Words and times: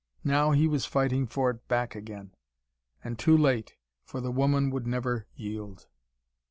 Now 0.23 0.49
he 0.49 0.67
was 0.67 0.87
fighting 0.87 1.27
for 1.27 1.51
it 1.51 1.67
back 1.67 1.93
again. 1.93 2.31
And 3.03 3.19
too 3.19 3.37
late, 3.37 3.75
for 4.03 4.19
the 4.19 4.31
woman 4.31 4.71
would 4.71 4.87
never 4.87 5.27
yield. 5.35 5.89